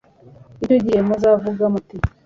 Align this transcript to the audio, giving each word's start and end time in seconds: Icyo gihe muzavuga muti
Icyo 0.63 0.77
gihe 0.85 0.99
muzavuga 1.07 1.63
muti 1.73 1.95